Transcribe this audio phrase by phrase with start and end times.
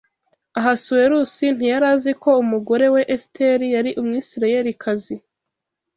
[0.59, 5.15] Ahasuwerusi ntiyari azi ko umugore we Esiteri yari Umwisirayelikazi